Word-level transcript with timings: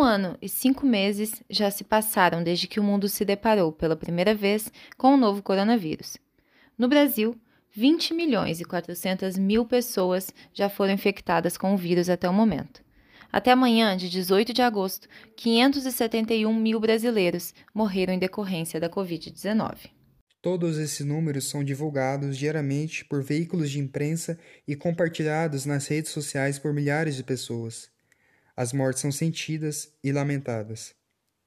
Um 0.00 0.02
ano 0.02 0.38
e 0.40 0.48
cinco 0.48 0.86
meses 0.86 1.42
já 1.50 1.70
se 1.70 1.84
passaram 1.84 2.42
desde 2.42 2.66
que 2.66 2.80
o 2.80 2.82
mundo 2.82 3.06
se 3.06 3.22
deparou 3.22 3.70
pela 3.70 3.94
primeira 3.94 4.34
vez 4.34 4.72
com 4.96 5.12
o 5.12 5.16
novo 5.18 5.42
coronavírus. 5.42 6.16
No 6.78 6.88
Brasil, 6.88 7.38
20 7.70 8.14
milhões 8.14 8.62
e 8.62 8.64
400 8.64 9.36
mil 9.36 9.66
pessoas 9.66 10.32
já 10.54 10.70
foram 10.70 10.94
infectadas 10.94 11.58
com 11.58 11.74
o 11.74 11.76
vírus 11.76 12.08
até 12.08 12.26
o 12.30 12.32
momento. 12.32 12.82
Até 13.30 13.50
amanhã, 13.50 13.94
de 13.94 14.08
18 14.08 14.54
de 14.54 14.62
agosto, 14.62 15.06
571 15.36 16.50
mil 16.54 16.80
brasileiros 16.80 17.52
morreram 17.74 18.14
em 18.14 18.18
decorrência 18.18 18.80
da 18.80 18.88
Covid-19. 18.88 19.90
Todos 20.40 20.78
esses 20.78 21.04
números 21.04 21.44
são 21.44 21.62
divulgados 21.62 22.38
diariamente 22.38 23.04
por 23.04 23.22
veículos 23.22 23.70
de 23.70 23.80
imprensa 23.80 24.38
e 24.66 24.74
compartilhados 24.74 25.66
nas 25.66 25.86
redes 25.86 26.10
sociais 26.10 26.58
por 26.58 26.72
milhares 26.72 27.16
de 27.16 27.22
pessoas. 27.22 27.99
As 28.60 28.74
mortes 28.74 29.00
são 29.00 29.10
sentidas 29.10 29.90
e 30.04 30.12
lamentadas. 30.12 30.94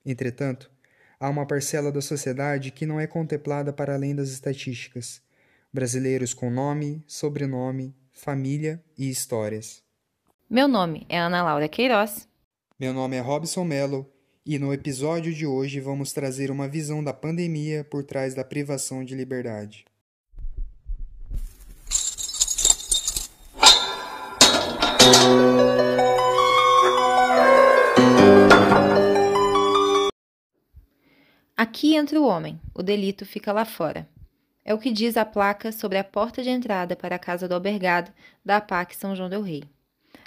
Entretanto, 0.03 0.71
há 1.19 1.29
uma 1.29 1.45
parcela 1.45 1.91
da 1.91 2.01
sociedade 2.01 2.71
que 2.71 2.87
não 2.87 2.99
é 2.99 3.05
contemplada 3.05 3.71
para 3.71 3.93
além 3.93 4.15
das 4.15 4.29
estatísticas. 4.29 5.21
Brasileiros 5.71 6.33
com 6.33 6.49
nome, 6.49 7.03
sobrenome, 7.05 7.95
família 8.11 8.83
e 8.97 9.11
histórias. 9.11 9.83
Meu 10.49 10.67
nome 10.67 11.05
é 11.07 11.19
Ana 11.19 11.43
Laura 11.43 11.69
Queiroz. 11.69 12.27
Meu 12.79 12.91
nome 12.91 13.15
é 13.15 13.19
Robson 13.19 13.63
Mello 13.63 14.11
e 14.43 14.57
no 14.57 14.73
episódio 14.73 15.31
de 15.31 15.45
hoje 15.45 15.79
vamos 15.79 16.13
trazer 16.13 16.49
uma 16.49 16.67
visão 16.67 17.03
da 17.03 17.13
pandemia 17.13 17.83
por 17.83 18.03
trás 18.03 18.33
da 18.33 18.43
privação 18.43 19.05
de 19.05 19.13
liberdade. 19.13 19.85
Aqui 31.63 31.95
entra 31.95 32.19
o 32.19 32.27
homem, 32.27 32.59
o 32.75 32.83
delito 32.83 33.25
fica 33.25 33.53
lá 33.53 33.63
fora. 33.63 34.05
É 34.65 34.73
o 34.73 34.77
que 34.77 34.91
diz 34.91 35.15
a 35.15 35.23
placa 35.23 35.71
sobre 35.71 35.97
a 35.97 36.03
porta 36.03 36.43
de 36.43 36.49
entrada 36.49 36.93
para 36.93 37.15
a 37.15 37.17
casa 37.17 37.47
do 37.47 37.53
albergado 37.53 38.11
da 38.43 38.57
APAC 38.57 38.93
São 38.93 39.15
João 39.15 39.29
del 39.29 39.41
Rei. 39.41 39.63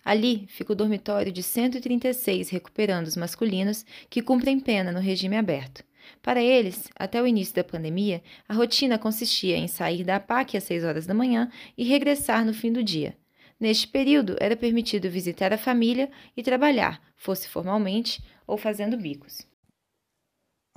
Ali 0.03 0.47
fica 0.49 0.73
o 0.73 0.75
dormitório 0.75 1.31
de 1.31 1.43
136 1.43 2.49
recuperandos 2.49 3.19
masculinos 3.19 3.85
que 4.09 4.23
cumprem 4.23 4.59
pena 4.59 4.91
no 4.91 4.99
regime 4.99 5.37
aberto. 5.37 5.85
Para 6.23 6.43
eles, 6.43 6.89
até 6.99 7.21
o 7.21 7.27
início 7.27 7.55
da 7.55 7.63
pandemia, 7.63 8.23
a 8.49 8.55
rotina 8.55 8.99
consistia 8.99 9.59
em 9.59 9.69
sair 9.69 10.05
da 10.05 10.19
PAC 10.19 10.57
às 10.57 10.65
6 10.65 10.85
horas 10.85 11.05
da 11.05 11.13
manhã 11.13 11.51
e 11.77 11.85
regressar 11.85 12.47
no 12.47 12.55
fim 12.55 12.73
do 12.73 12.83
dia. 12.83 13.15
Neste 13.61 13.87
período, 13.87 14.39
era 14.41 14.57
permitido 14.57 15.11
visitar 15.11 15.53
a 15.53 15.59
família 15.59 16.11
e 16.35 16.43
trabalhar, 16.43 16.99
fosse 17.15 17.47
formalmente 17.47 18.25
ou 18.47 18.57
fazendo 18.57 18.97
bicos. 18.97 19.47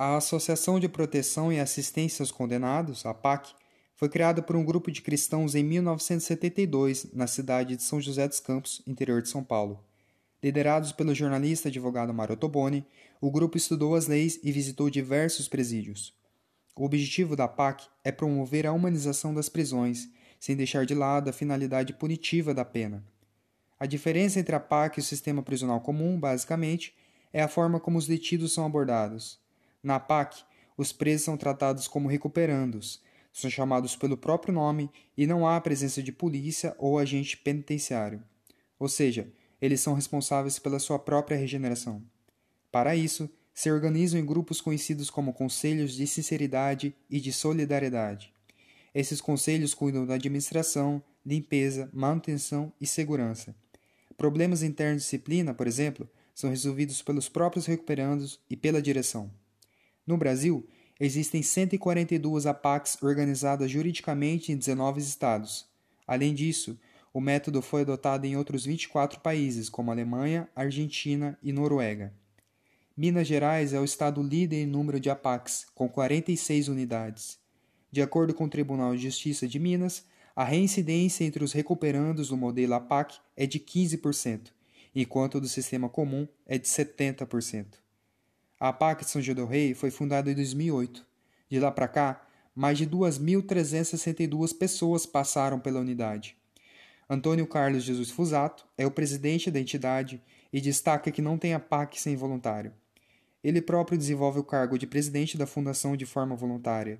A 0.01 0.15
Associação 0.15 0.79
de 0.79 0.87
Proteção 0.87 1.51
e 1.51 1.59
Assistência 1.59 2.23
aos 2.23 2.31
Condenados, 2.31 3.05
a 3.05 3.13
PAC, 3.13 3.53
foi 3.97 4.07
criada 4.07 4.41
por 4.41 4.55
um 4.55 4.63
grupo 4.63 4.89
de 4.89 5.01
cristãos 5.01 5.55
em 5.55 5.63
1972, 5.65 7.11
na 7.11 7.27
cidade 7.27 7.75
de 7.75 7.83
São 7.83 7.99
José 7.99 8.25
dos 8.25 8.39
Campos, 8.39 8.81
interior 8.87 9.21
de 9.21 9.27
São 9.27 9.43
Paulo. 9.43 9.83
Liderados 10.41 10.93
pelo 10.93 11.13
jornalista 11.13 11.67
e 11.67 11.69
advogado 11.69 12.13
Mário 12.13 12.37
Toboni, 12.37 12.87
o 13.19 13.29
grupo 13.29 13.57
estudou 13.57 13.93
as 13.93 14.07
leis 14.07 14.39
e 14.41 14.53
visitou 14.53 14.89
diversos 14.89 15.49
presídios. 15.49 16.13
O 16.77 16.85
objetivo 16.85 17.35
da 17.35 17.49
PAC 17.49 17.85
é 18.01 18.09
promover 18.09 18.65
a 18.65 18.71
humanização 18.71 19.33
das 19.33 19.49
prisões, 19.49 20.07
sem 20.39 20.55
deixar 20.55 20.85
de 20.85 20.95
lado 20.95 21.29
a 21.29 21.33
finalidade 21.33 21.91
punitiva 21.91 22.53
da 22.53 22.63
pena. 22.63 23.03
A 23.77 23.85
diferença 23.85 24.39
entre 24.39 24.55
a 24.55 24.61
PAC 24.61 24.97
e 24.97 25.01
o 25.01 25.03
sistema 25.03 25.43
prisional 25.43 25.81
comum, 25.81 26.17
basicamente, 26.17 26.95
é 27.33 27.41
a 27.41 27.49
forma 27.49 27.81
como 27.81 27.97
os 27.97 28.07
detidos 28.07 28.53
são 28.53 28.65
abordados. 28.65 29.37
Na 29.81 29.99
PAC, 29.99 30.43
os 30.77 30.91
presos 30.91 31.25
são 31.25 31.37
tratados 31.37 31.87
como 31.87 32.09
recuperandos, 32.09 33.01
são 33.31 33.49
chamados 33.49 33.95
pelo 33.95 34.17
próprio 34.17 34.53
nome 34.53 34.89
e 35.15 35.25
não 35.25 35.47
há 35.47 35.55
a 35.55 35.61
presença 35.61 36.01
de 36.03 36.11
polícia 36.11 36.75
ou 36.77 36.97
agente 36.97 37.37
penitenciário. 37.37 38.23
Ou 38.77 38.89
seja, 38.89 39.31
eles 39.61 39.81
são 39.81 39.93
responsáveis 39.93 40.57
pela 40.59 40.79
sua 40.79 40.97
própria 40.97 41.37
regeneração. 41.37 42.03
Para 42.71 42.95
isso, 42.95 43.29
se 43.53 43.71
organizam 43.71 44.19
em 44.19 44.25
grupos 44.25 44.61
conhecidos 44.61 45.09
como 45.09 45.33
Conselhos 45.33 45.93
de 45.93 46.07
Sinceridade 46.07 46.95
e 47.09 47.19
de 47.19 47.33
Solidariedade. 47.33 48.33
Esses 48.93 49.21
conselhos 49.21 49.73
cuidam 49.73 50.05
da 50.05 50.15
administração, 50.15 51.03
limpeza, 51.25 51.89
manutenção 51.93 52.71
e 52.79 52.87
segurança. 52.87 53.55
Problemas 54.17 54.63
internos 54.63 55.01
de 55.01 55.05
disciplina, 55.05 55.53
por 55.53 55.67
exemplo, 55.67 56.09
são 56.33 56.49
resolvidos 56.49 57.01
pelos 57.01 57.27
próprios 57.27 57.65
recuperandos 57.65 58.39
e 58.49 58.55
pela 58.55 58.81
direção. 58.81 59.29
No 60.09 60.17
Brasil, 60.17 60.67
existem 60.99 61.43
142 61.43 62.47
APACs 62.47 62.97
organizadas 63.03 63.69
juridicamente 63.69 64.51
em 64.51 64.57
19 64.57 64.99
estados. 64.99 65.67
Além 66.07 66.33
disso, 66.33 66.79
o 67.13 67.21
método 67.21 67.61
foi 67.61 67.81
adotado 67.81 68.25
em 68.25 68.35
outros 68.35 68.65
24 68.65 69.19
países, 69.19 69.69
como 69.69 69.91
Alemanha, 69.91 70.49
Argentina 70.55 71.37
e 71.43 71.53
Noruega. 71.53 72.11
Minas 72.97 73.27
Gerais 73.27 73.71
é 73.71 73.79
o 73.79 73.83
estado 73.83 74.23
líder 74.23 74.63
em 74.63 74.65
número 74.65 74.99
de 74.99 75.11
APACs, 75.11 75.67
com 75.75 75.87
46 75.87 76.69
unidades. 76.69 77.37
De 77.91 78.01
acordo 78.01 78.33
com 78.33 78.45
o 78.45 78.49
Tribunal 78.49 78.95
de 78.95 79.03
Justiça 79.03 79.47
de 79.47 79.59
Minas, 79.59 80.05
a 80.35 80.43
reincidência 80.43 81.23
entre 81.23 81.43
os 81.43 81.53
recuperandos 81.53 82.29
do 82.29 82.35
modelo 82.35 82.73
APAC 82.73 83.19
é 83.37 83.45
de 83.45 83.59
15%, 83.59 84.47
enquanto 84.95 85.39
do 85.39 85.47
sistema 85.47 85.87
comum 85.87 86.27
é 86.47 86.57
de 86.57 86.67
70%. 86.67 87.88
A 88.59 88.73
PAC 88.73 89.05
de 89.05 89.11
São 89.11 89.21
João 89.21 89.35
del 89.35 89.47
Rei 89.47 89.73
foi 89.73 89.89
fundada 89.89 90.29
em 90.29 90.35
2008. 90.35 91.05
De 91.49 91.59
lá 91.59 91.71
para 91.71 91.87
cá, 91.87 92.27
mais 92.53 92.77
de 92.77 92.85
2.362 92.85 94.57
pessoas 94.57 95.05
passaram 95.05 95.59
pela 95.59 95.79
unidade. 95.79 96.35
Antônio 97.09 97.47
Carlos 97.47 97.83
Jesus 97.83 98.11
Fusato 98.11 98.67
é 98.77 98.85
o 98.85 98.91
presidente 98.91 99.49
da 99.49 99.59
entidade 99.59 100.21
e 100.51 100.59
destaca 100.59 101.09
que 101.09 101.21
não 101.21 101.37
tem 101.37 101.53
a 101.53 101.59
PAC 101.59 101.99
sem 101.99 102.15
voluntário. 102.15 102.73
Ele 103.41 103.61
próprio 103.61 103.97
desenvolve 103.97 104.39
o 104.39 104.43
cargo 104.43 104.77
de 104.77 104.85
presidente 104.85 105.37
da 105.37 105.47
fundação 105.47 105.95
de 105.95 106.05
forma 106.05 106.35
voluntária. 106.35 106.99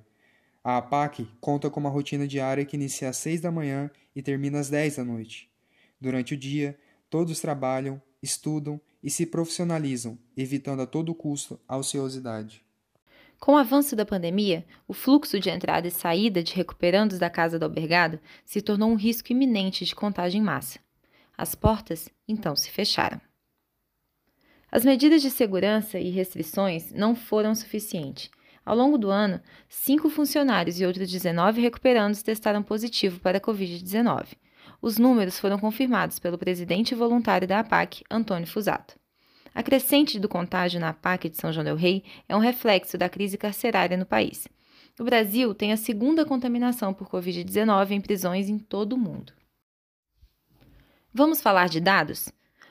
A 0.63 0.77
APAC 0.77 1.27
conta 1.41 1.69
com 1.69 1.79
uma 1.79 1.89
rotina 1.89 2.27
diária 2.27 2.65
que 2.65 2.77
inicia 2.77 3.09
às 3.09 3.17
6 3.17 3.41
da 3.41 3.51
manhã 3.51 3.91
e 4.15 4.21
termina 4.21 4.59
às 4.59 4.69
10 4.69 4.95
da 4.95 5.03
noite. 5.03 5.49
Durante 5.99 6.33
o 6.33 6.37
dia, 6.37 6.77
todos 7.09 7.39
trabalham, 7.41 8.01
estudam 8.23 8.79
e 9.01 9.09
se 9.09 9.25
profissionalizam, 9.25 10.17
evitando 10.35 10.81
a 10.81 10.85
todo 10.85 11.15
custo 11.15 11.59
a 11.67 11.77
ociosidade. 11.77 12.63
Com 13.39 13.53
o 13.53 13.57
avanço 13.57 13.95
da 13.95 14.05
pandemia, 14.05 14.65
o 14.85 14.93
fluxo 14.93 15.39
de 15.39 15.49
entrada 15.49 15.87
e 15.87 15.91
saída 15.91 16.43
de 16.43 16.53
recuperandos 16.53 17.17
da 17.17 17.29
casa 17.29 17.57
do 17.57 17.63
albergado 17.63 18.19
se 18.43 18.61
tornou 18.61 18.89
um 18.89 18.95
risco 18.95 19.31
iminente 19.31 19.85
de 19.85 19.95
contágio 19.95 20.37
em 20.37 20.43
massa. 20.43 20.79
As 21.37 21.55
portas, 21.55 22.09
então, 22.27 22.53
se 22.55 22.69
fecharam. 22.69 23.21
As 24.69 24.83
medidas 24.83 25.21
de 25.21 25.31
segurança 25.31 25.97
e 25.97 26.09
restrições 26.09 26.91
não 26.91 27.15
foram 27.15 27.55
suficientes. 27.55 28.29
Ao 28.65 28.75
longo 28.75 28.97
do 28.97 29.09
ano, 29.09 29.41
cinco 29.69 30.09
funcionários 30.09 30.79
e 30.79 30.85
outros 30.85 31.09
19 31.09 31.61
recuperandos 31.61 32.21
testaram 32.21 32.61
positivo 32.61 33.21
para 33.21 33.37
a 33.37 33.41
Covid-19 33.41 34.35
os 34.81 34.97
números 34.97 35.39
foram 35.39 35.59
confirmados 35.59 36.19
pelo 36.19 36.37
presidente 36.37 36.95
voluntário 36.95 37.47
da 37.47 37.59
APAC, 37.59 38.03
Antônio 38.09 38.47
Fusato. 38.47 38.97
A 39.53 39.63
crescente 39.63 40.19
do 40.19 40.29
contágio 40.29 40.79
na 40.79 40.89
APAC 40.89 41.29
de 41.29 41.37
São 41.37 41.51
João 41.51 41.63
del 41.63 41.75
Rei 41.75 42.03
é 42.27 42.35
um 42.35 42.39
reflexo 42.39 42.97
da 42.97 43.09
crise 43.09 43.37
carcerária 43.37 43.97
no 43.97 44.05
país. 44.05 44.47
O 44.99 45.03
Brasil 45.03 45.53
tem 45.53 45.71
a 45.71 45.77
segunda 45.77 46.25
contaminação 46.25 46.93
por 46.93 47.09
Covid-19 47.09 47.91
em 47.91 48.01
prisões 48.01 48.49
em 48.49 48.57
todo 48.57 48.93
o 48.93 48.97
mundo. 48.97 49.33
Vamos 51.13 51.41
falar 51.41 51.67
de 51.69 51.79
dados? 51.79 52.29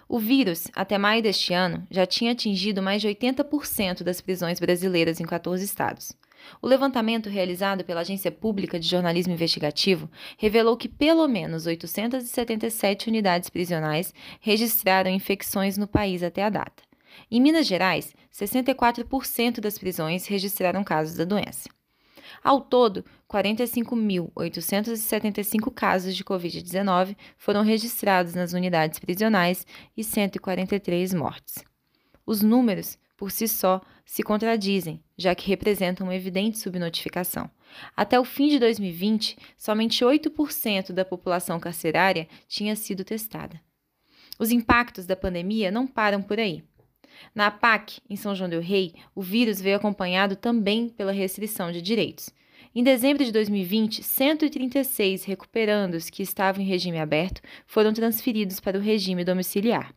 O 0.08 0.18
vírus, 0.18 0.68
até 0.74 0.96
maio 0.96 1.22
deste 1.22 1.52
ano, 1.52 1.86
já 1.90 2.06
tinha 2.06 2.32
atingido 2.32 2.82
mais 2.82 3.02
de 3.02 3.08
80% 3.08 4.02
das 4.02 4.20
prisões 4.20 4.58
brasileiras 4.58 5.20
em 5.20 5.24
14 5.24 5.62
estados. 5.64 6.12
O 6.60 6.66
levantamento 6.66 7.28
realizado 7.28 7.84
pela 7.84 8.00
Agência 8.00 8.30
Pública 8.30 8.78
de 8.78 8.88
Jornalismo 8.88 9.32
Investigativo 9.32 10.10
revelou 10.36 10.76
que 10.76 10.88
pelo 10.88 11.26
menos 11.28 11.66
877 11.66 13.08
unidades 13.08 13.48
prisionais 13.48 14.12
registraram 14.40 15.10
infecções 15.10 15.76
no 15.76 15.86
país 15.86 16.22
até 16.22 16.44
a 16.44 16.50
data. 16.50 16.82
Em 17.30 17.40
Minas 17.40 17.66
Gerais, 17.66 18.14
64% 18.32 19.60
das 19.60 19.78
prisões 19.78 20.26
registraram 20.26 20.84
casos 20.84 21.16
da 21.16 21.24
doença. 21.24 21.68
Ao 22.42 22.60
todo, 22.60 23.04
45.875 23.28 25.72
casos 25.72 26.14
de 26.14 26.24
Covid-19 26.24 27.16
foram 27.36 27.62
registrados 27.62 28.34
nas 28.34 28.52
unidades 28.52 28.98
prisionais 28.98 29.66
e 29.96 30.04
143 30.04 31.14
mortes. 31.14 31.64
Os 32.24 32.42
números 32.42 32.98
por 33.18 33.32
si 33.32 33.48
só, 33.48 33.82
se 34.06 34.22
contradizem, 34.22 35.02
já 35.18 35.34
que 35.34 35.48
representam 35.48 36.06
uma 36.06 36.14
evidente 36.14 36.56
subnotificação. 36.56 37.50
Até 37.94 38.18
o 38.18 38.24
fim 38.24 38.48
de 38.48 38.60
2020, 38.60 39.36
somente 39.56 40.04
8% 40.04 40.92
da 40.92 41.04
população 41.04 41.58
carcerária 41.58 42.28
tinha 42.46 42.76
sido 42.76 43.04
testada. 43.04 43.60
Os 44.38 44.52
impactos 44.52 45.04
da 45.04 45.16
pandemia 45.16 45.68
não 45.68 45.84
param 45.84 46.22
por 46.22 46.38
aí. 46.38 46.62
Na 47.34 47.50
PAC, 47.50 48.00
em 48.08 48.14
São 48.14 48.36
João 48.36 48.48
del 48.48 48.60
Rei, 48.60 48.94
o 49.16 49.20
vírus 49.20 49.60
veio 49.60 49.76
acompanhado 49.76 50.36
também 50.36 50.88
pela 50.88 51.10
restrição 51.10 51.72
de 51.72 51.82
direitos. 51.82 52.30
Em 52.72 52.84
dezembro 52.84 53.24
de 53.24 53.32
2020, 53.32 54.00
136 54.00 55.24
recuperandos 55.24 56.08
que 56.08 56.22
estavam 56.22 56.62
em 56.62 56.66
regime 56.66 57.00
aberto 57.00 57.42
foram 57.66 57.92
transferidos 57.92 58.60
para 58.60 58.78
o 58.78 58.80
regime 58.80 59.24
domiciliar. 59.24 59.92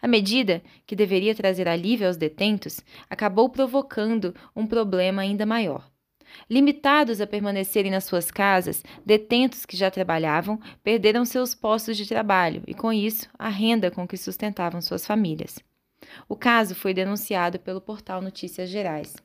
A 0.00 0.08
medida, 0.08 0.62
que 0.86 0.96
deveria 0.96 1.34
trazer 1.34 1.68
alívio 1.68 2.06
aos 2.06 2.16
detentos, 2.16 2.80
acabou 3.08 3.48
provocando 3.48 4.34
um 4.54 4.66
problema 4.66 5.22
ainda 5.22 5.46
maior. 5.46 5.88
Limitados 6.48 7.20
a 7.20 7.26
permanecerem 7.26 7.90
nas 7.90 8.04
suas 8.04 8.30
casas, 8.30 8.84
detentos 9.04 9.64
que 9.64 9.76
já 9.76 9.90
trabalhavam 9.90 10.60
perderam 10.82 11.24
seus 11.24 11.54
postos 11.54 11.96
de 11.96 12.06
trabalho 12.06 12.62
e, 12.66 12.74
com 12.74 12.92
isso, 12.92 13.28
a 13.38 13.48
renda 13.48 13.90
com 13.90 14.06
que 14.06 14.16
sustentavam 14.16 14.80
suas 14.80 15.06
famílias. 15.06 15.58
O 16.28 16.36
caso 16.36 16.74
foi 16.74 16.94
denunciado 16.94 17.58
pelo 17.58 17.80
portal 17.80 18.20
Notícias 18.20 18.68
Gerais. 18.68 19.16